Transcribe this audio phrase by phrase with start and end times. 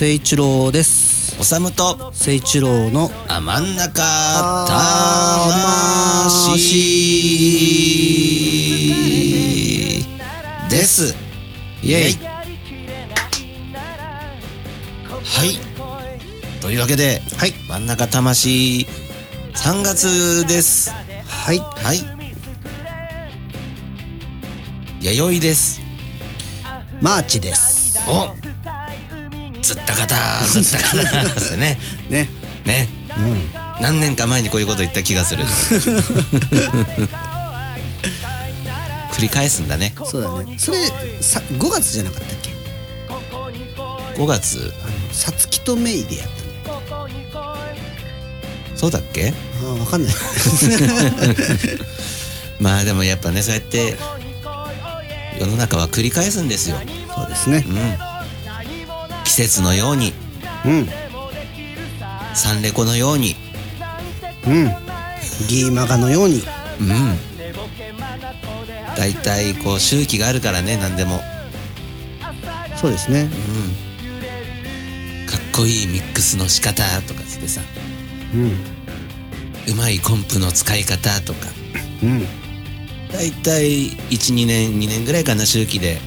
[0.00, 1.36] 誠一郎です。
[1.40, 4.00] おさむと、誠一郎のあ、真ん中、
[6.28, 6.68] 魂
[10.70, 11.16] です。
[11.82, 12.16] イェイ。
[15.24, 15.58] はい。
[16.60, 18.86] というわけで、はい真ん中魂、
[19.56, 20.92] 3月です。
[21.26, 21.98] はいはい。
[25.00, 25.80] 弥生です。
[27.02, 27.98] マーチです。
[28.08, 28.37] お
[29.68, 31.78] ずったかたずったかたってね。
[32.08, 32.26] ね。
[32.64, 32.88] ね。
[33.18, 33.50] うん。
[33.82, 35.44] 何年か前にこういうこと言った気がする
[39.12, 40.56] 繰り返すんだねそうだね。
[40.58, 40.78] それ
[41.20, 42.50] さ5月じゃなかったっけ
[44.20, 46.48] ？5月あのさつきとメイでやったね。
[48.74, 49.32] そうだっけ？
[49.62, 50.14] ああわかんない。
[52.58, 53.96] まあでもやっぱねそうやって
[55.38, 56.80] 世の中は繰り返すんですよ
[57.14, 57.70] そうですねう。
[57.70, 57.80] ん季
[59.38, 60.12] 節のように。
[60.64, 60.88] うん。
[62.34, 63.36] サンレコのように。
[64.44, 64.64] うん。
[65.48, 66.42] ギーマガのように。
[66.80, 67.16] うん。
[68.96, 71.20] 大体こう周期があるからね何でも。
[72.74, 73.30] そうですね。
[75.22, 75.26] うん。
[75.26, 77.60] かっこいいミックスの仕方とかつってさ。
[78.34, 78.50] うん。
[79.72, 81.46] うまいコンプの使い方とか。
[82.02, 82.26] うん。
[83.12, 85.98] 大体12年2年ぐらいかな周期で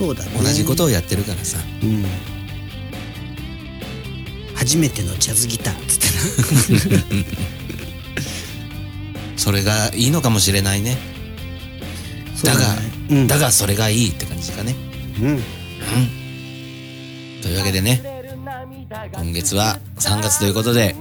[0.00, 0.30] そうだね。
[0.42, 2.06] 同じことをやってるからさ、うん。
[4.54, 7.02] 初めてのジャズギターっつってな。
[9.36, 10.96] それがいいのかもしれないね
[12.44, 12.60] だが、
[13.10, 14.74] うんだがそれがいいって感じかね
[15.20, 15.42] うん。
[17.42, 18.02] というわけでね
[19.12, 20.94] 今月は3月ということで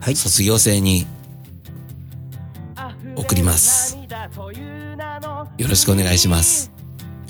[0.00, 0.16] はい。
[0.16, 1.06] 卒業生に
[3.16, 3.98] 送ります
[5.58, 6.75] よろしくお願いしますよ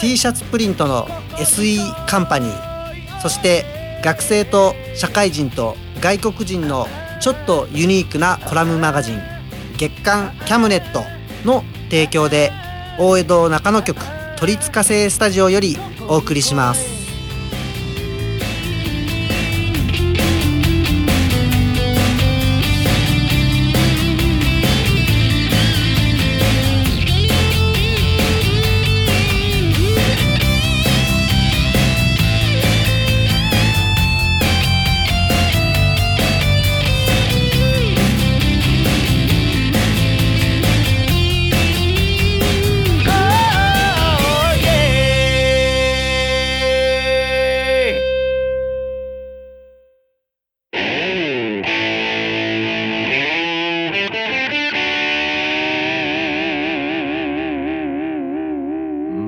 [0.00, 3.64] T シャツプリントの SE カンパニーそして
[4.02, 6.86] 学生と社会人と外国人の
[7.20, 9.20] ちょっとユニークなコラムマガジン
[9.78, 11.02] 月刊キャムネット
[11.44, 12.52] の提供で
[12.98, 14.00] 大江戸中野局
[14.36, 15.76] 都立火星スタジオより
[16.08, 16.95] お送りします。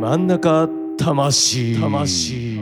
[0.08, 0.66] 真ん中
[0.96, 2.58] 魂魂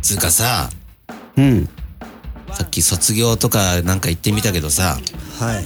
[0.00, 0.70] つうかさ
[1.36, 1.68] うん。
[2.52, 5.00] さっき卒業とかなんか言ってみたけどさ
[5.40, 5.64] はい。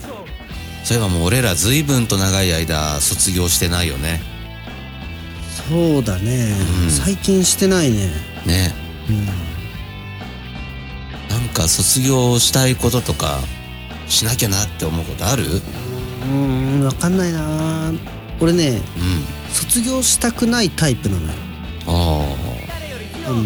[0.82, 4.22] そういえばもう俺ら随分と長い間卒業してないよね
[5.68, 6.54] そうだね、
[6.84, 8.06] うん最近してないね。
[8.46, 8.72] ね
[9.10, 9.26] うん。
[11.28, 13.40] なんか卒業したいこととか
[14.06, 15.44] しなきゃなって思うことある？
[16.22, 17.92] うん、わかんないな
[18.40, 19.52] 俺ね、うん。
[19.52, 21.32] 卒業したくないタイプなのよ。
[21.86, 22.36] あ
[23.26, 23.44] あの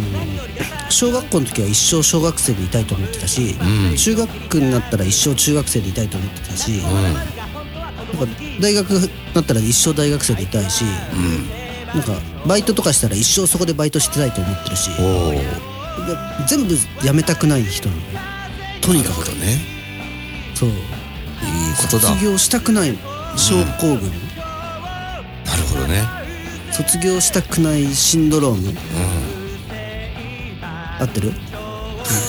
[0.91, 3.57] 小学校の時は一生小学生でいたいと思ってたし、
[3.91, 3.97] うん。
[3.97, 7.23] 中学になったら一生中学生でいたいと思ってたし、なんか
[8.61, 10.85] 大学になったら一生大学生でいたいし、
[11.95, 12.15] なんか
[12.47, 14.91] バイトとかしたら一生そこでバイトしてたいと思ってるし、
[16.49, 18.07] 全部やめたくない人なのよ。
[18.83, 19.29] とにかく。
[19.31, 19.59] ね。
[20.55, 20.69] そう。
[20.69, 20.77] いい
[21.81, 22.09] ことだ。
[22.09, 22.97] 卒業したくない
[23.37, 24.13] 症候群、
[25.73, 26.03] なるほどね。
[26.73, 28.75] 卒業したくないシンドローム、
[30.99, 31.33] 合ってる？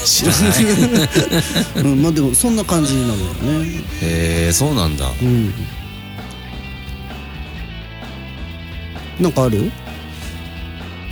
[0.05, 1.83] 知らない。
[1.83, 3.81] うん、まあでもそんな感じなのよね。
[4.01, 5.09] へえそうなんだ。
[5.21, 5.53] うん。
[9.19, 9.59] なんかある？
[9.61, 9.71] う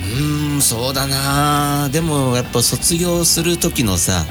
[0.04, 1.90] ーんそうだな。
[1.90, 4.26] でもやっぱ卒業する時のさ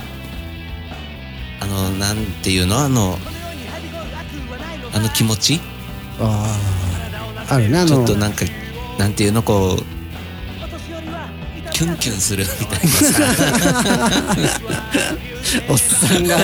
[1.61, 2.79] あのなんていうの？
[2.79, 3.19] あの
[4.93, 5.61] あの気持ち？
[6.20, 6.70] ああ
[7.50, 7.88] あるねあの。
[7.88, 8.44] ちょっとなんか
[8.99, 9.85] なんていうのこう
[11.73, 14.11] キュンキュンするみたいなさ。
[15.69, 16.37] おっさんが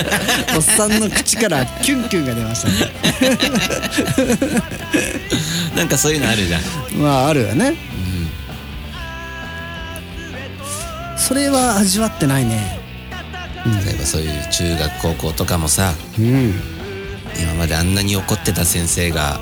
[0.55, 2.75] おっさんの口からキュンキュンが出ましたね。
[5.75, 6.61] なんかそういうのあるじゃん。
[7.01, 7.77] まああるよね、
[11.17, 12.79] それは味わってないね。
[13.85, 15.93] 例えばそういう中学高校とかもさ。
[16.19, 16.53] うん。
[17.39, 19.39] 今まであんなに怒ってた先生が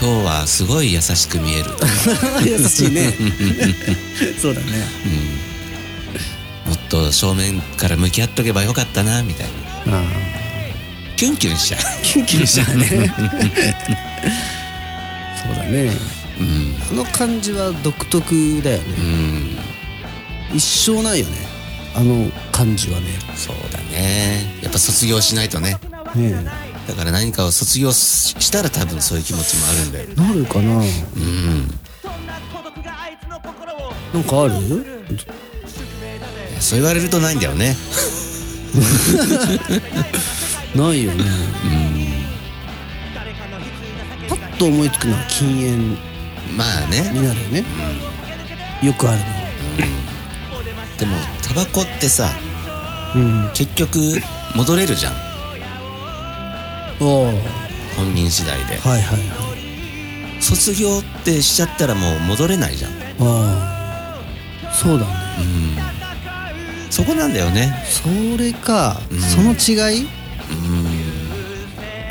[0.00, 1.70] 今日はすごい優しく見える。
[2.44, 3.14] 優しいね。
[4.42, 4.66] そうだね。
[6.66, 9.46] もっと正面から向き合っとけばよかったなみたい
[9.86, 10.02] な。
[11.16, 12.86] キュンキュンしちゃキュンキュンしちゃうね。
[15.40, 15.92] そうだね。
[16.40, 16.76] ううん。
[16.90, 18.84] あの感じは独特だよね。
[18.98, 19.58] うん。
[20.56, 21.32] 一生ないよね。
[21.94, 23.06] あの感じはね。
[23.36, 24.44] そうだね。
[24.60, 25.78] やっぱ卒業しないとね。
[26.16, 30.06] ねだから何かを卒業ししたら多分そういう気持ちもあるんだよ。
[30.10, 30.76] えなるかな。
[30.76, 30.84] うん。
[34.12, 34.54] なんかある？
[36.60, 37.74] そう言われるとないんだよね。
[40.74, 41.24] ないよね。
[44.28, 45.96] パッと思いつくのは禁煙
[46.56, 47.10] まあね。
[47.12, 47.64] になるよね。
[48.82, 49.20] よくある
[50.98, 52.30] でもタバコってさ
[53.14, 53.50] のうん。
[53.54, 53.98] 結局
[54.54, 55.12] 戻れるじゃん
[57.04, 58.78] 本人次第で。
[58.78, 59.20] はいはい
[60.40, 62.90] 卒業ってしちゃったらもう戻れないじゃん。
[62.90, 64.72] ああ。
[64.74, 65.12] そうだね。
[66.90, 67.72] そこなんだよね。
[67.86, 69.20] それか、うん。
[69.20, 70.02] その違い？
[70.02, 70.08] うん。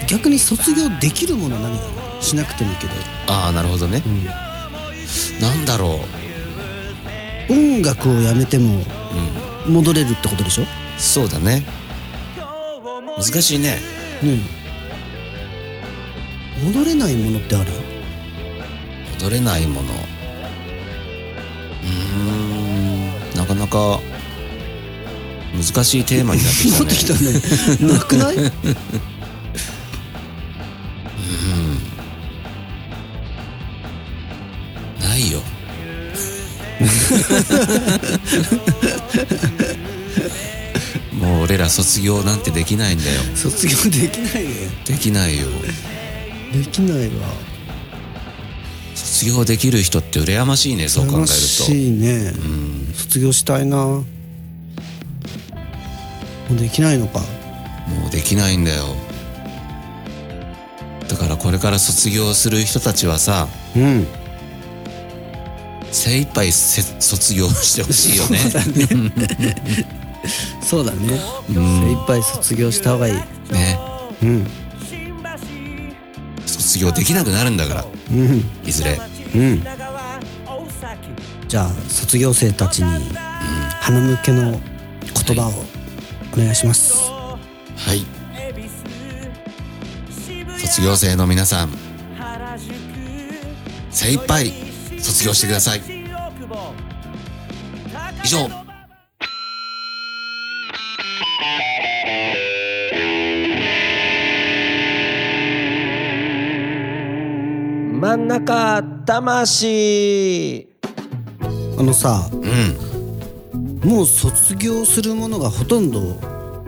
[0.08, 1.86] 逆に卒業できるもの何か
[2.16, 2.22] な？
[2.22, 2.94] しなくてもいいけど、
[3.28, 4.02] ああなるほどね。
[5.40, 6.00] なんだろ
[7.50, 7.54] う。
[7.54, 8.82] 音楽をやめても
[9.68, 9.74] うん。
[9.74, 10.64] 戻れるってことでしょ？
[10.64, 10.68] ね
[10.98, 11.64] そうだね。
[13.18, 13.78] 難しいね
[14.24, 14.40] え
[16.64, 17.72] 戻れないものってある？
[19.20, 19.94] 戻れないもの。
[19.94, 23.36] うーん。
[23.36, 24.00] なかなか
[25.56, 26.90] 難しいテーマになってきたね。
[26.90, 27.14] てきた
[27.88, 27.90] ね。
[27.94, 28.36] なくない？
[35.00, 35.40] ないよ。
[41.20, 43.22] もう俺ら卒業なんてできないんだよ。
[43.36, 44.50] 卒業できないね。
[44.86, 45.48] できないよ
[46.54, 47.28] できないわ。
[48.94, 52.32] 卒業できる人って羨ましいねそう考える楽しいね。
[52.32, 52.94] とうん。
[52.94, 53.78] 卒業したいな。
[53.78, 54.04] も
[56.52, 57.20] うできないのか。
[57.20, 58.84] もうできないんだよ。
[61.08, 64.06] だからこれから卒業する人たちはさうん。
[65.92, 68.38] 精一杯せ卒業してほしいよね。
[70.62, 71.20] そうだね。
[71.50, 71.82] うん。
[71.82, 73.14] 精一杯卒業した方がいい。
[73.52, 73.80] ね。
[74.22, 74.63] うん
[76.74, 77.86] 卒業できなくなるんだから。
[78.12, 78.44] うん。
[78.66, 79.00] いずれ。
[79.36, 79.64] うん。
[81.48, 83.16] じゃあ卒業生たちに
[83.80, 85.52] 鼻向けの言葉を
[86.34, 87.12] お願いします。
[87.12, 88.04] はい。
[90.58, 91.70] 卒業生の皆さん
[93.92, 94.52] 精一杯
[95.00, 95.82] 卒業してください。
[98.24, 98.63] 以上
[108.14, 110.68] 真ん中魂。
[111.80, 113.90] あのさうん。
[113.90, 116.20] もう卒業するものがほとんど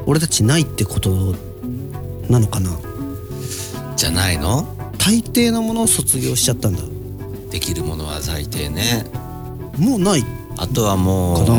[0.07, 1.35] 俺たちないってこと
[2.31, 2.71] なのかな？
[3.95, 4.63] じゃないの？
[4.97, 6.81] 大抵のものを卒業しちゃったんだ。
[7.51, 9.05] できるものは最低ね。
[9.77, 10.23] もうない。
[10.57, 11.51] あとはもう、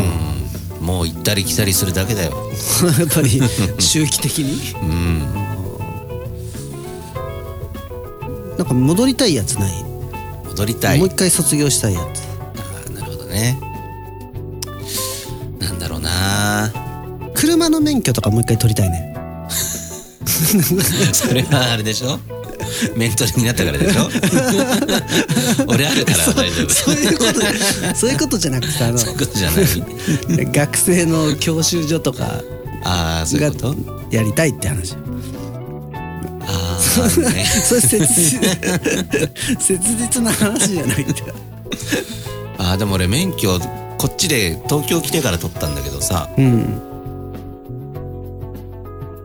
[0.80, 0.84] うん。
[0.84, 2.32] もう行ったり来たりするだけだよ。
[2.98, 3.40] やっぱり
[3.78, 4.74] 周期的に？
[4.82, 5.45] うん
[8.58, 9.72] なんか戻りたいやつない、
[10.46, 10.98] 戻りたい。
[10.98, 12.22] もう一回卒業したいやつ。
[12.22, 13.60] あーなるほどね。
[16.02, 16.70] な
[17.34, 19.14] 車の免許とかもう一回取りたいね。
[21.12, 22.18] それはあれでしょ？
[22.96, 24.08] メントルになったからでしょ？
[25.68, 26.70] 俺あるから大丈夫。
[26.70, 27.40] そういうこと
[27.96, 29.66] そういうことじゃなくてあのそういうことじゃない。
[30.52, 32.42] 学生の教習所とか
[32.84, 33.76] ああそういうがこと？
[34.10, 34.94] やりたいって話
[37.02, 37.44] ああね。
[37.44, 38.40] それ切実
[39.58, 41.34] 切実な話じゃないんだよ
[42.58, 43.58] ああでも俺免許
[43.98, 46.28] こっちで東京来てから取ったんだけどさ。
[46.36, 46.82] うん。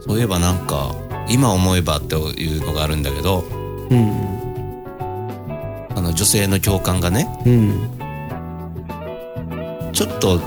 [0.01, 0.95] そういえばなんか
[1.29, 3.43] 今思えばっていうのがあるんだけど。
[3.89, 4.31] うん。
[5.95, 7.27] あの女性の教官がね。
[7.45, 7.89] うん。
[9.91, 10.39] ちょっと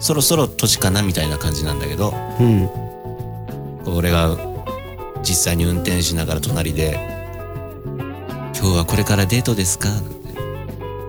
[0.00, 2.12] そろそろ年かなみたいな感じなんだけど。
[2.40, 2.68] うん。
[3.86, 4.36] 俺が
[5.22, 6.98] 実際に運転しながら隣で
[8.58, 9.88] 「今日はこれからデートですか?」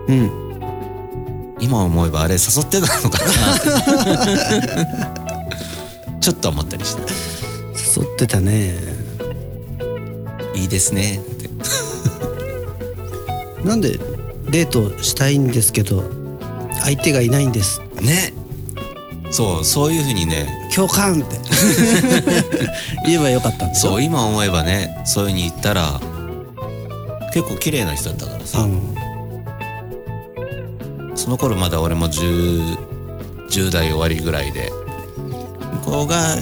[0.08, 0.30] うん
[1.60, 5.12] 今思えばあれ誘ってたのかな？
[6.20, 7.02] ちょっと思ったりして。
[7.94, 8.74] 誘ってたね
[10.56, 11.50] 「いいですね」って。
[13.68, 13.98] なんで
[14.50, 16.02] デートしたいんですけど
[16.82, 17.80] 相手がいないんです？
[18.00, 18.32] ね。
[19.30, 21.36] そうそういうふうにね共感って
[23.06, 26.00] 言えばよかったんですよそう今思えばねそういうふうに言ったら
[27.32, 28.94] 結構綺麗な人だったからさ、うん。
[31.16, 32.76] その頃まだ俺も 10,
[33.48, 34.70] 10代終わりぐらいで
[35.84, 36.36] 向こうが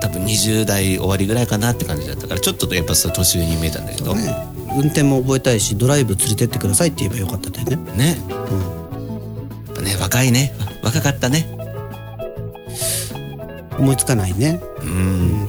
[0.00, 4.14] 多分20代終わりぐらいかなって感じだったからちょっとやっぱさ年上に見えたんだけど。
[4.14, 4.52] ねね。
[4.74, 8.06] 運転も覚えたいしドライブ連れてってくださいって言えばよかったんだよね。
[8.06, 8.12] や
[9.72, 10.52] っぱね若いね。
[10.82, 11.61] 若かったね
[13.82, 14.60] 思いつかないね。
[14.80, 15.48] うん。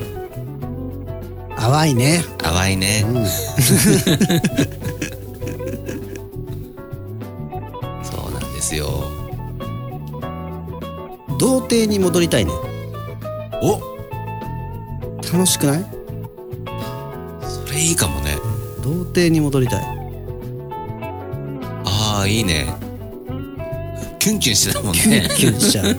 [1.56, 2.24] 淡いね。
[2.40, 3.08] 淡いね、そ
[8.28, 8.88] うなんですよ。
[11.38, 12.52] 童貞に戻りたいね。
[13.62, 13.80] お。
[15.32, 15.86] 楽しくない？
[17.48, 18.36] それいいかもね。
[18.84, 19.84] 童貞に戻りたい。
[21.86, 22.66] ああいいね。
[24.18, 25.30] キュンキュンしてたもんね。
[25.38, 25.96] キュンしちゃう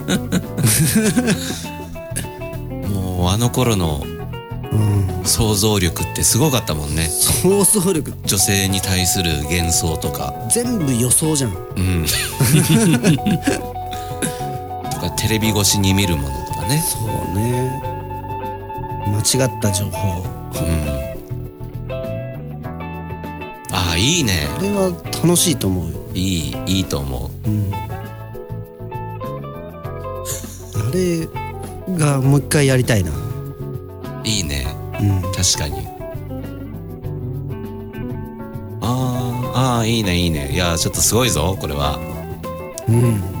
[3.25, 4.03] もうあの頃の
[4.71, 4.75] う
[5.21, 5.25] ん。
[5.25, 7.07] 想像力ってすごかったもんね。
[7.07, 8.13] 想像力。
[8.23, 10.31] 女性に対する幻想とか。
[10.51, 11.51] 全部予想じゃん。
[11.51, 12.05] うん。
[14.91, 16.83] とかテレビ越しに見るものとかね。
[16.87, 17.81] そうね。
[19.07, 20.23] 間違った情報。
[20.59, 21.95] うん。
[23.71, 24.47] ああいいね。
[24.55, 24.91] これは
[25.23, 25.97] 楽しいと思うよ。
[26.13, 27.73] いいいいと思うん。
[30.75, 31.44] あれ
[31.89, 33.11] がもう一回やりたいな。
[33.11, 33.13] う
[34.27, 34.65] いいね。
[34.99, 35.21] うん。
[35.31, 35.87] 確かに。
[38.81, 40.51] あーあーいいねいいね。
[40.53, 41.97] いやちょっとすごいぞこれは。
[42.87, 43.21] うん。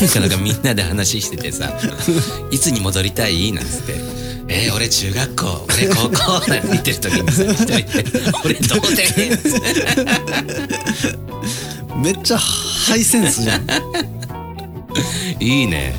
[0.00, 1.70] なかなかみんなで話しててさ
[2.50, 3.94] 「いつに戻りたい?」なんつって
[4.48, 7.84] 「えー、俺中学校俺高校」 なんて言ってる時にさ一人で
[8.42, 9.38] 「俺童貞」
[12.02, 13.66] めっちゃハイセンスじゃん
[15.40, 15.94] いいね。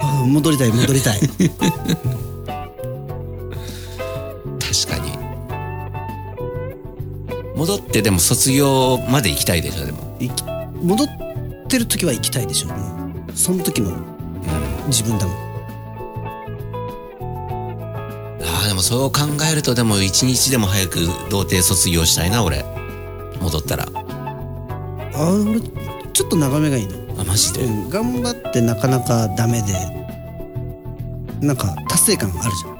[0.00, 1.20] あ戻りたい戻りたい。
[1.28, 1.30] 確
[4.88, 5.12] かに。
[7.56, 10.16] 戻ってでも卒業まで行きたいでしょでも。
[10.18, 10.42] いき
[10.82, 11.08] 戻っ
[11.68, 12.78] てる時は行きたいでしょもう
[13.34, 13.92] その時の
[14.86, 15.32] 自分だも。
[15.32, 15.36] ん
[18.42, 22.64] ああでもそう考えるとでも一日でも早く童貞卒業したいな俺。
[23.40, 23.86] 戻ったら
[25.22, 25.60] あ俺
[26.12, 27.64] ちょっと長めがいいのあマジで？
[27.64, 29.74] うん頑張ってなかなかダメで。
[31.40, 32.76] なんか達成感あるじゃん。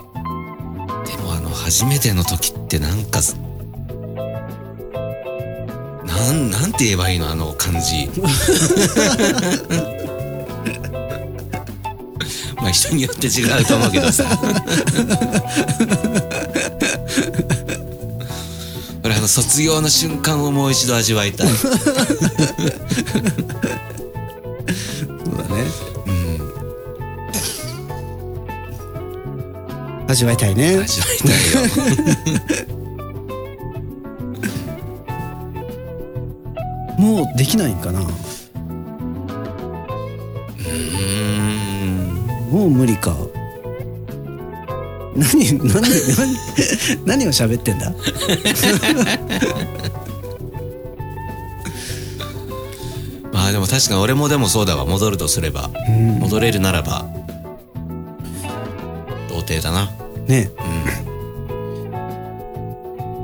[1.05, 3.37] でもあの初めての時ってなんかす
[6.05, 8.09] なんなんて言えばいいのあの感じ。
[12.57, 14.25] まあ人によって違うと思うけどさ。
[14.43, 16.21] 俺
[19.21, 21.47] あの卒業の瞬間をもう一度味わいたい。
[21.49, 21.79] そうだ
[25.45, 25.63] ね。
[26.07, 26.11] う
[30.07, 30.11] ん。
[30.11, 30.79] 味わいたいね。
[30.79, 31.61] 味わいたいよ。
[36.99, 38.01] もうできないんかな。
[38.01, 38.07] うー
[41.85, 42.49] ん。
[42.51, 43.15] もう無理か
[45.21, 45.83] 何何何
[47.05, 47.93] 何を喋ってんだ？
[53.33, 54.85] まあでも確かに俺もでもそうだわ。
[54.87, 55.71] 戻るとすれば。
[56.19, 57.07] 戻れるならば。
[59.29, 59.89] 童貞だな。
[60.27, 60.51] ね。
[60.59, 60.67] うん。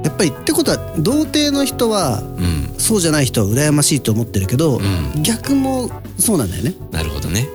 [0.05, 2.75] やっぱりってことは童貞の人はうん。
[2.79, 5.23] そうじゃない人は羨ましいと思ってるけど、ん。
[5.23, 6.75] 逆もそうなんだよね。
[6.93, 7.49] なるほどね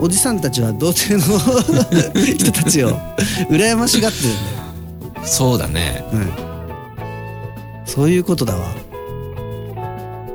[0.00, 1.38] おじさんたちは童貞の
[2.22, 2.90] 人たちを
[3.50, 4.32] 羨ましがってるん
[5.14, 6.04] だよ、そうだね。
[6.12, 6.30] うん、
[7.84, 8.68] そういうことだわ。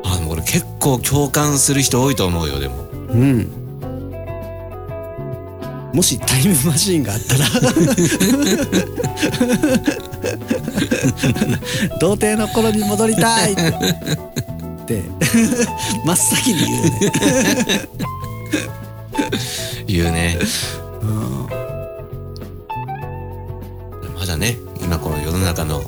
[0.04, 2.76] あの俺結構共感する人多いと思うよでも。
[3.10, 3.48] うん。
[5.94, 7.46] もしタイムマシーンがあったら。
[12.00, 15.04] 童貞の頃に戻りたいって。
[16.06, 17.12] 真っ先に言うよね
[19.88, 20.40] 言うね。
[24.20, 25.82] まだね今この世の中の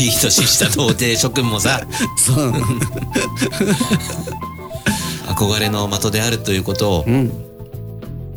[0.00, 2.52] いい年した童貞諸君もさそう。
[5.28, 7.32] 憧れの的であるということをうん。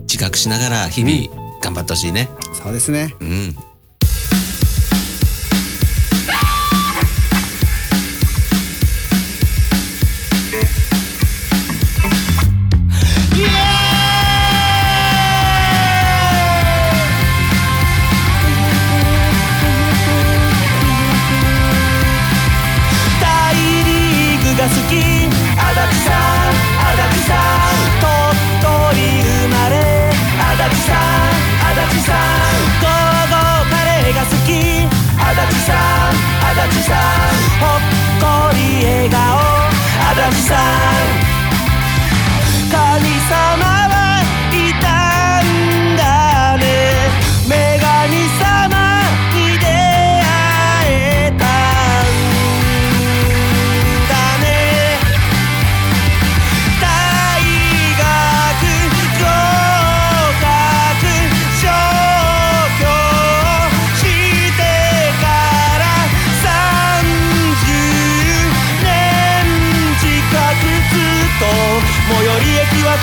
[0.01, 2.29] 自覚しながら日々頑張ってほしいね。
[2.53, 3.13] そうですね。
[3.19, 3.55] うん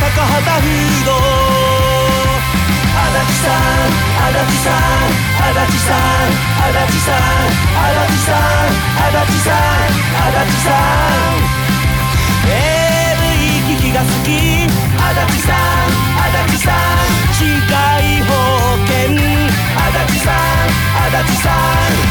[0.04, 1.16] 高畑フード
[2.94, 3.88] 足立さん
[4.20, 5.08] 足立さん
[5.40, 7.32] 足立さん足立さん
[7.64, 11.48] 足立さん足立さん足立さん
[12.52, 13.24] AV
[13.66, 17.00] 機器が好き足立さん足立さん
[17.32, 17.72] 市外
[18.28, 18.30] 保
[18.84, 20.68] 険足立さん
[21.00, 21.56] 足立さん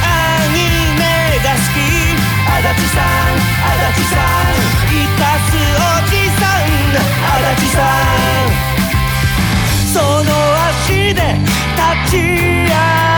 [0.01, 0.57] アニ
[0.97, 1.01] メ
[1.45, 1.77] が好き
[2.49, 3.37] 足立さん
[3.69, 4.57] 足立さん
[4.89, 6.22] いたすおじ
[6.99, 8.53] 足立さん。
[9.93, 10.31] その
[10.69, 11.21] 足で
[12.03, 13.12] 立ち上が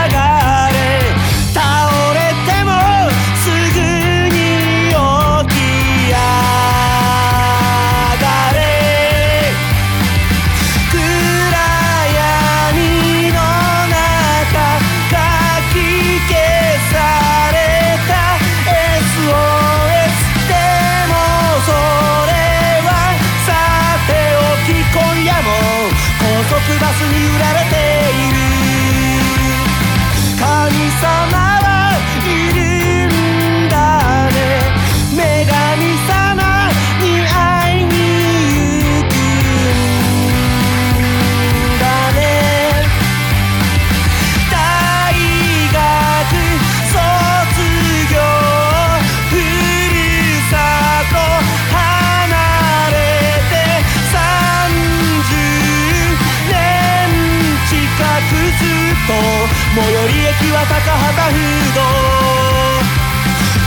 [59.76, 61.84] 最寄り駅は高畑フード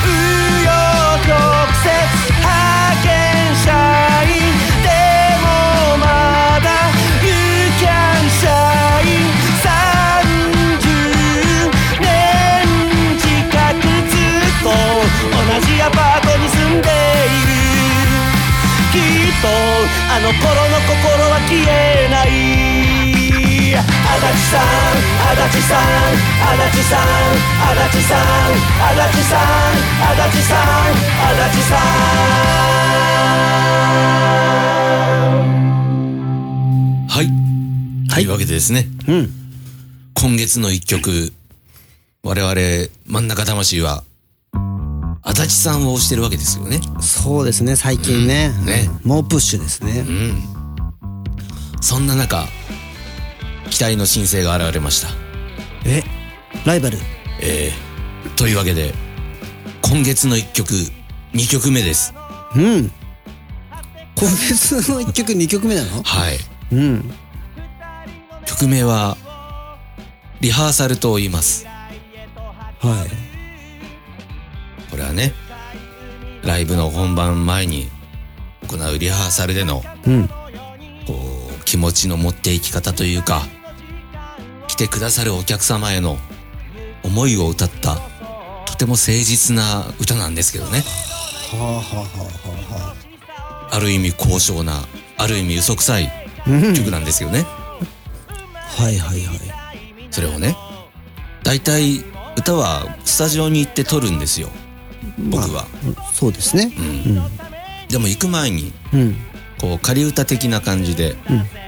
[0.01, 0.17] 紆
[0.65, 0.73] 余
[1.21, 1.37] 曲
[1.85, 1.93] 折
[2.33, 3.69] 派遣社
[4.25, 4.33] 員
[4.81, 4.89] で
[5.37, 5.45] も
[6.01, 6.67] まだ
[7.21, 7.29] You
[7.77, 8.49] can 社
[9.05, 9.21] 員
[10.81, 10.97] 30
[12.01, 12.01] 年
[13.21, 13.29] 近
[13.77, 17.53] くずっと同じアパートに住んでいる。
[18.93, 19.45] きっと
[20.09, 22.78] あの頃の心は消えない。
[23.75, 23.85] 足立
[24.49, 24.61] さん
[25.31, 25.81] 足立さん
[26.41, 27.05] 足立さん
[27.61, 28.25] 足立さん
[28.81, 29.45] 足立さん
[30.01, 31.79] 足立さん足立さん
[37.07, 38.09] はい。
[38.13, 39.29] というわけでですね、うん。
[40.15, 41.31] 今月の一曲、
[42.23, 42.55] 我々、
[43.05, 44.03] 真ん中魂は、
[45.21, 46.81] 足立さんを推してるわけですよね。
[47.01, 48.65] そうですね最近ね,、うん。
[48.65, 48.89] ね。
[49.03, 50.03] 猛プッシュですね。
[50.07, 50.43] うん。
[51.81, 52.47] そんな中、
[53.69, 55.09] 期待の新星が現れました。
[55.85, 56.03] え
[56.65, 56.97] ライバル？
[57.41, 58.93] えー、というわけで、
[59.81, 60.73] 今月の一曲、
[61.33, 62.13] 二曲目です。
[62.55, 62.91] うん
[64.15, 66.03] 今月の1曲2曲目なの？
[66.03, 66.37] はい。
[66.73, 67.11] うん
[68.45, 69.15] 曲名は、
[70.41, 71.65] リハーサルと言います。
[71.65, 73.09] はい
[74.89, 75.33] これはね
[76.43, 77.89] ライブの本番前に
[78.69, 80.33] 行うリハーサルでのうんこ
[81.59, 83.58] う気持ちの持っていき方というか来
[84.79, 86.17] てくださるお客様への
[87.03, 87.97] 思いを歌った
[88.65, 90.83] とても誠実な歌なんですけどね。
[91.51, 92.95] はあはあはあは
[93.71, 94.83] あある意味高尚な
[95.17, 96.09] ある意味嘘くさい
[96.47, 96.73] うん。
[96.73, 97.43] 曲なんですよね。
[98.77, 99.39] はいはいはい。
[100.11, 100.55] それをね
[101.43, 102.01] 大体
[102.37, 104.47] 歌はスタジオに行って撮るんですよ。
[105.29, 105.65] 僕は、
[106.13, 106.71] そうですね。
[106.77, 107.15] うん。
[107.89, 109.17] でも行く前にうん。
[109.59, 111.58] こう仮歌的な感じで、うん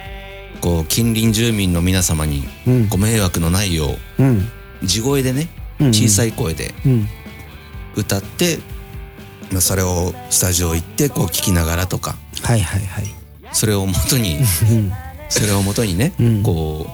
[0.62, 2.88] こう近隣住民の皆様にうん。
[2.88, 4.47] ご迷惑のないよううん。
[4.84, 7.08] 地声でねうん小さい声でうん。
[7.95, 8.60] 歌って、
[9.52, 13.06] まあそれをスタジオ行ってこう聞きながらとかはいはいはい。
[13.52, 14.91] それを元にうん。
[15.30, 16.43] それを元にね、うん。
[16.43, 16.88] こ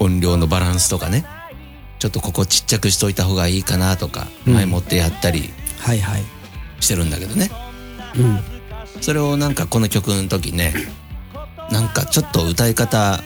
[0.00, 1.24] う音量のバランスとかね
[1.98, 4.54] ちょっとここちっちゃくしといた方がいいかなとか、うん。
[4.54, 6.22] 前もってやったりはいはい。
[6.80, 7.50] してるんだけどね。
[8.16, 8.40] うん。
[9.02, 10.72] それをなんかこの曲の時ね
[11.70, 13.20] なんかちょっと歌い方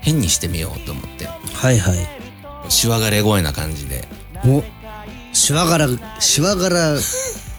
[0.00, 1.26] 変にしてみようと思って。
[1.26, 2.70] はいはい。
[2.70, 4.06] しわがれ声な感じで。
[4.44, 4.62] お。
[5.32, 5.88] しわがら
[6.20, 6.96] しわがら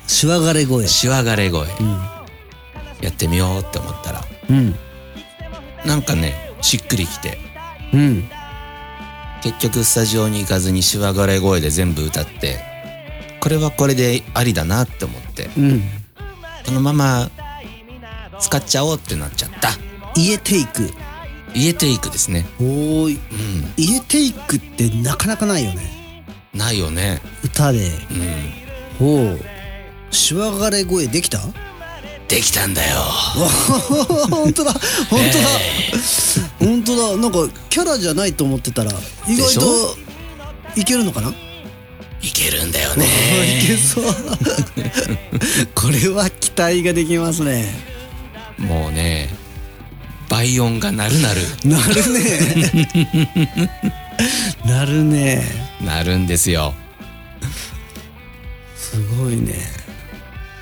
[0.07, 0.87] しわがれ声。
[0.87, 1.67] しわがれ声。
[1.79, 1.89] うん。
[3.01, 4.25] やってみようって思ったら。
[4.49, 4.75] うん。
[5.85, 7.37] なんかねしっくりきて。
[7.93, 8.29] うん。
[9.41, 12.59] 結局スタジオに行かずにしわがれ声で全部歌って
[13.39, 15.49] これはこれでありだなって思って。
[15.57, 15.81] うん。
[16.65, 17.29] このまま
[18.39, 19.71] 使っちゃおうってなっちゃった。
[20.15, 20.91] 家テイク。
[21.55, 22.45] 家テイクですね。
[22.59, 23.15] おーい。
[23.15, 23.73] うん。
[23.77, 26.23] 家テイクってなかなかないよね。
[26.53, 27.21] ないよね。
[27.43, 27.91] 歌で。
[28.99, 29.07] うん。
[29.07, 29.39] おお
[30.11, 31.39] しわがれ声できた？
[32.27, 32.97] できたんだよ。
[34.29, 34.73] 本当だ。
[35.09, 35.47] 本当だ。
[36.59, 37.17] 本当だ。
[37.17, 38.91] なんかキャラじゃないと思ってたら
[39.27, 39.95] 意外と
[40.75, 41.33] いけるのかな？
[42.21, 43.05] いけるんだよ いね
[43.65, 44.03] けそう。
[45.75, 47.96] これは期待ができますね
[48.57, 49.29] もうね
[50.29, 51.41] 倍音が鳴るなる。
[51.63, 53.71] なるね。
[54.65, 55.43] なるね。
[55.81, 56.73] なるんですよ。
[58.75, 59.53] すごいね。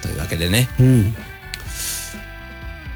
[0.02, 1.16] というわけでねうん。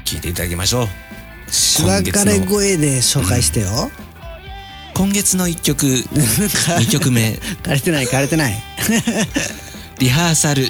[0.04, 1.52] 聞いていただきましょう。
[1.52, 3.90] しわがれ声で紹介してよ、
[4.94, 7.32] 今月の1曲2曲目。
[7.62, 8.54] 枯れてない枯れてない。
[9.98, 10.66] リハーサル。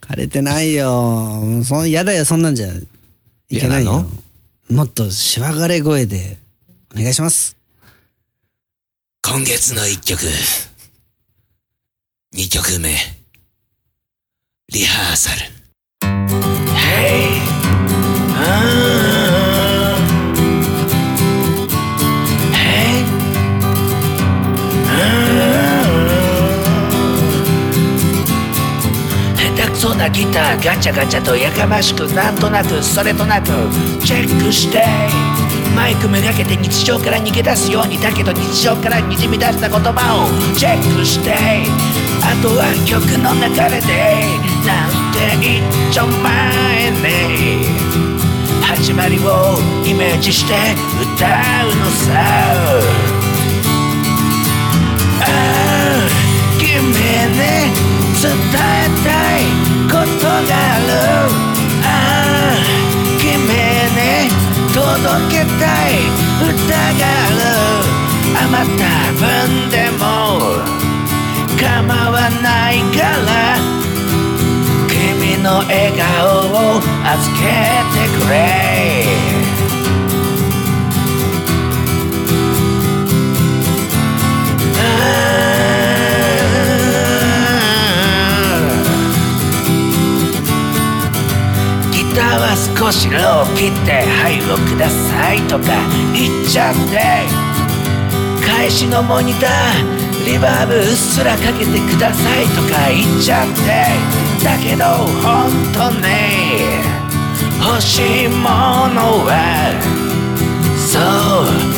[0.00, 1.42] 枯れてないよ。
[1.64, 2.68] そんやだよそんなんじゃ
[3.50, 4.08] いけないの？
[4.70, 6.38] もっとしわがれ声で
[6.94, 7.56] お願いします。
[9.22, 10.22] 今月の1曲。
[12.34, 12.96] 2曲目。
[14.72, 15.40] リハーサル。
[16.74, 17.40] Hey!
[18.34, 19.13] 下手
[29.96, 33.46] なギターガチャガチャとやかましくなんとなくそれとなく
[34.04, 34.84] チェックして
[35.74, 41.34] マイクめがけて日常から逃げ出すようにだけど日常からにじみ出した言葉をチェックして
[42.22, 45.62] あとは曲の流れでなんて一
[45.94, 47.66] 丁前に
[48.62, 50.54] 始まりをイメージして
[51.00, 51.26] 歌
[51.66, 52.12] うのさ。
[55.20, 56.08] ああ
[56.58, 56.94] 君に
[58.20, 59.73] 伝えたい。
[60.24, 60.48] とがある
[61.84, 62.64] ああ
[63.20, 64.00] 君に
[64.72, 64.80] 届
[65.30, 66.00] けたい
[66.40, 67.44] 歌がある
[68.40, 68.82] 余った
[69.20, 69.22] 分
[69.68, 70.02] でも
[71.60, 71.64] 構
[72.10, 73.28] わないから
[74.88, 76.00] 君の笑顔
[76.48, 77.42] を預け
[77.92, 79.13] てくれ。
[92.84, 95.64] 少しローを切って「はいをください」とか
[96.12, 97.00] 言っちゃって。
[98.46, 104.44] 返しのモニターリバーブうっすらかけてくださいとか言っちゃって。
[104.44, 104.84] だけど
[105.22, 106.82] 本当ね
[107.58, 108.50] 欲しいも
[108.92, 109.72] のは
[110.76, 111.73] そう。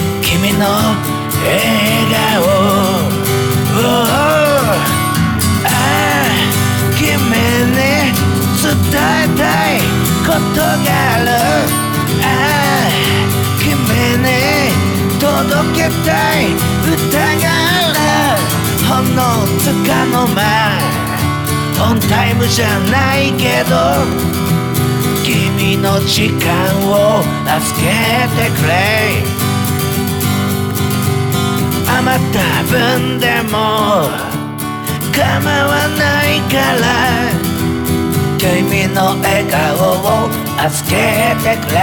[19.87, 20.43] かの間
[21.91, 23.77] オンタイムじゃないけど
[25.25, 26.45] 君の時間
[26.89, 27.83] を預け
[28.37, 29.37] てくれ。
[31.89, 33.55] 余った分でも
[35.13, 36.85] 構わないから
[38.39, 39.57] 君の笑顔
[40.03, 40.95] を預け
[41.43, 41.79] てくれ、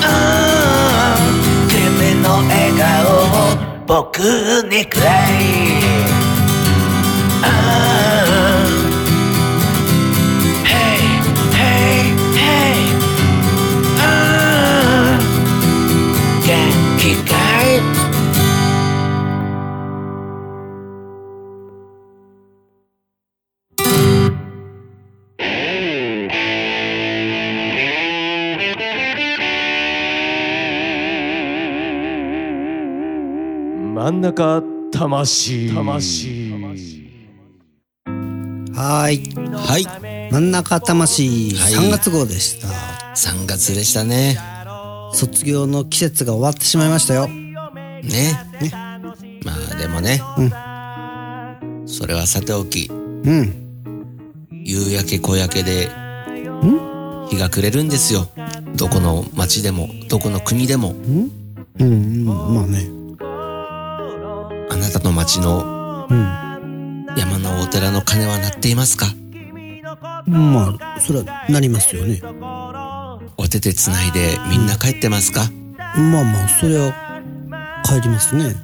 [0.00, 1.74] うん君
[2.22, 2.86] の笑顔
[3.26, 4.20] を僕
[4.70, 5.02] にくれ、
[34.02, 34.60] 真ん中
[34.90, 35.72] 魂。
[35.72, 36.50] 魂。
[38.74, 39.22] はーい。
[39.54, 39.86] はい。
[40.32, 41.54] 真ん中魂。
[41.54, 41.72] はい。
[41.72, 44.40] 3月号でした、3月でしたね。
[45.12, 47.28] 卒業の季節が終わってしまいましたよ。
[47.28, 48.02] ね。
[49.44, 50.20] まあでもね、
[51.86, 52.90] それはさておき。
[52.90, 52.92] う
[53.30, 53.52] ん。
[54.50, 55.88] 夕焼け小焼けで
[57.30, 58.26] 日が暮れるんですよ。
[58.74, 60.90] どこの町でもどこの国でも。
[60.90, 61.30] うん？
[61.78, 62.80] うんまあね。
[62.80, 63.01] あなた
[65.12, 66.42] の町のうん。
[67.16, 69.06] 山のお寺の鐘は鳴っていますか？
[70.26, 72.22] まあそれはなりますよね。
[73.36, 75.50] お手手つないでみんな帰ってますか？
[75.76, 76.94] まあまあそれは
[77.84, 78.56] 帰りますね。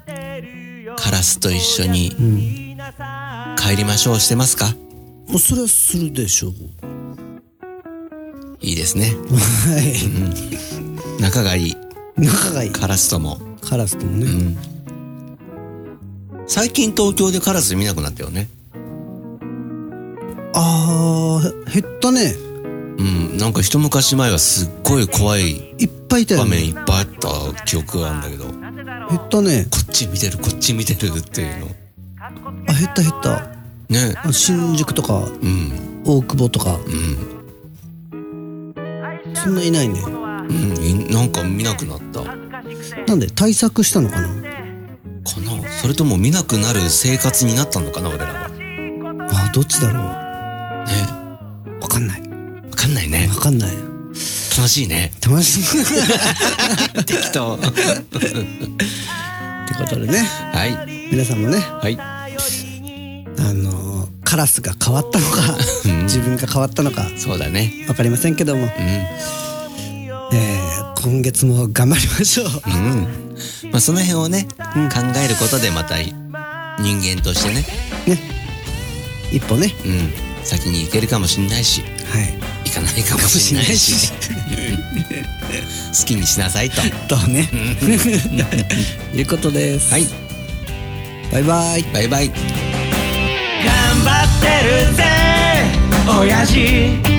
[0.97, 2.77] カラスと一緒にうん。
[3.57, 4.75] 帰りましょうしてますか？
[5.29, 6.53] もうそれはするでしょう。
[8.61, 9.13] いいですね。
[9.69, 9.81] は
[11.19, 11.21] い。
[11.21, 11.77] 仲がいい。
[12.17, 12.71] 仲がいい。
[12.71, 13.39] カラスとも。
[13.61, 14.59] カラスともね、うん
[16.49, 18.49] 最近東京でカラス見なくなったよね。
[20.55, 22.35] あー減ったね。
[22.99, 26.51] うんなんか一昔前はすっごい怖いいっぱいいたよね。
[26.51, 27.07] 場面いっぱいあっ
[27.55, 28.45] た記憶があるんだけど。
[28.47, 28.53] こ
[29.11, 29.63] 減ったね。
[29.63, 31.67] っち見てるこっち見てるっていうの。
[32.19, 33.47] あ減った減った。
[33.91, 34.15] ね。
[34.17, 36.03] あ新宿とかうん。
[36.07, 36.77] 大久保とか。
[36.77, 37.39] うん。
[39.35, 40.01] そんないないね。
[40.01, 42.23] うんいなんか見なくなった。
[42.23, 42.37] か
[43.07, 44.48] なんで対策したのかなな？
[45.81, 48.51] それとも見なくなる生活になったのかな俺らは。
[49.31, 50.03] あどっちだろう。
[50.03, 51.79] ね。
[51.81, 52.21] わかんない。
[52.21, 52.27] わ
[52.77, 53.29] かんないね。
[53.29, 53.71] わかんない。
[54.57, 55.13] 楽しいね。
[55.25, 55.63] 楽しい。
[57.07, 57.55] 適当。
[57.55, 57.67] って
[59.75, 60.29] ことでね。
[60.53, 61.09] はい。
[61.13, 61.59] 皆さんもね。
[61.59, 61.97] はい。
[62.01, 62.29] あ
[63.55, 66.03] のーカラスが変わったのかうん。
[66.03, 67.87] 自分が変わったのかそうだね。
[67.89, 69.48] わかりませんけども、うえー
[71.09, 72.47] 今月も頑張りましょう。
[72.69, 73.09] んうん
[73.71, 76.13] まあその辺をね、うん考えることでまた人
[77.01, 77.65] 間としてね
[78.07, 78.21] ね。
[79.33, 79.73] 一歩ね。
[79.87, 81.87] うん先に行けるかもしんないしは
[82.21, 82.39] い。
[82.67, 87.49] 行かないかもしんないし好きにしなさいととね。
[89.15, 89.91] いうことです。
[89.91, 90.05] はい
[91.33, 91.83] バイバイ。
[91.85, 92.37] バイバイ頑
[94.05, 94.47] 張って
[94.91, 95.05] るぜ
[96.21, 97.18] 親父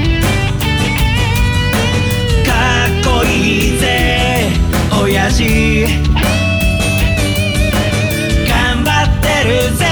[3.40, 4.50] いいぜ
[5.02, 5.86] 親父。
[8.46, 9.86] 頑張ってるぜ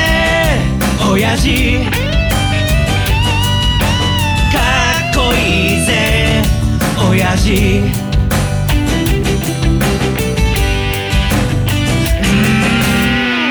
[1.09, 1.79] 親父。
[4.51, 4.59] か
[5.11, 6.43] っこいいぜ
[7.09, 7.81] 親父。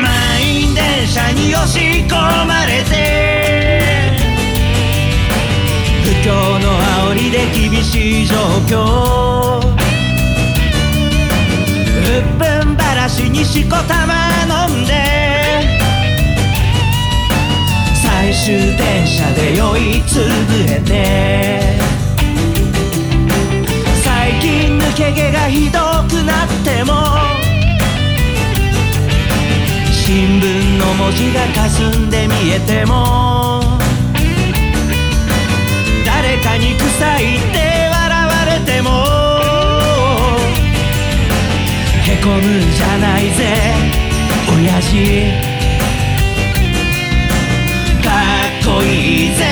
[0.02, 2.94] 満員電車に押し込まれて。
[6.04, 6.28] 不況
[6.62, 6.66] の
[7.10, 8.36] 煽りで厳しい状
[8.68, 9.75] 況。
[13.36, 14.94] にしこたま飲んで。
[17.94, 21.76] 最終電車で酔いつぶれて。
[24.02, 26.94] 最近抜け毛がひどくなっても。
[29.92, 33.60] 新聞の文字が霞んで見えても。
[36.06, 39.25] 誰かに臭いって笑われても。
[42.26, 43.46] 込むんじゃないぜ。
[44.52, 44.96] 親父。
[48.02, 48.10] か
[48.50, 49.44] っこいいぜ。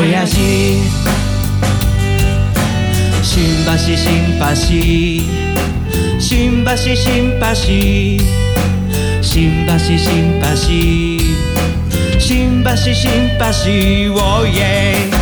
[0.00, 0.38] 親父。
[3.22, 5.28] 新橋シンパシー
[6.18, 6.76] 新橋。
[6.96, 8.20] シンパシー
[9.20, 12.76] 新橋シンパシー新橋。
[12.76, 15.21] シンパシーおいえい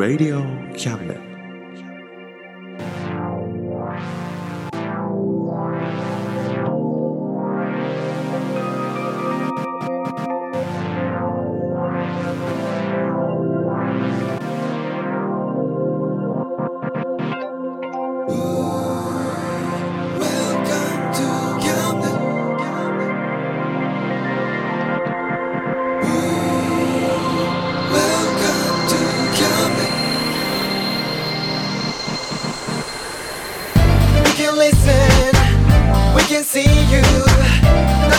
[0.00, 0.40] Radio
[0.78, 1.29] Cabinet.